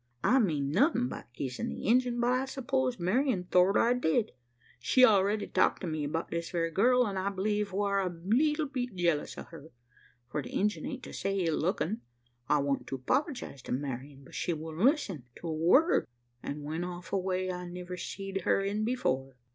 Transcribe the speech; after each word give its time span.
I 0.23 0.39
meant 0.39 0.63
nothin' 0.69 1.09
by 1.09 1.25
kissin' 1.35 1.69
the 1.69 1.85
Injun; 1.85 2.19
but 2.19 2.31
I 2.31 2.45
s'pose 2.45 2.97
Marian 2.99 3.43
thort 3.43 3.77
I 3.77 3.93
did: 3.93 4.31
she'd 4.79 5.05
already 5.05 5.45
talked 5.45 5.81
to 5.81 5.87
me 5.87 6.07
'bout 6.07 6.29
this 6.31 6.49
very 6.49 6.71
girl; 6.71 7.07
an' 7.07 7.17
I 7.17 7.29
believe 7.29 7.71
war 7.71 7.99
a 7.99 8.09
leetle 8.09 8.65
bit 8.65 8.95
jealous 8.95 9.37
o' 9.37 9.43
her 9.43 9.69
for 10.27 10.41
the 10.41 10.49
Injun 10.51 10.87
ain't 10.87 11.03
to 11.03 11.13
say 11.13 11.41
ill 11.41 11.57
lookin'. 11.59 12.01
I 12.49 12.57
wanted 12.57 12.87
to 12.87 12.97
'pologise 12.97 13.61
to 13.65 13.71
Marian; 13.73 14.23
but 14.23 14.33
she 14.33 14.53
wouldn't 14.53 14.85
listen 14.85 15.25
to 15.35 15.47
a 15.49 15.53
word; 15.53 16.07
an' 16.41 16.63
went 16.63 16.83
off 16.83 17.13
in 17.13 17.17
a 17.17 17.19
way 17.19 17.51
I 17.51 17.67
niver 17.69 17.95
seed 17.97 18.41
her 18.41 18.63
in 18.63 18.83
before. 18.83 19.37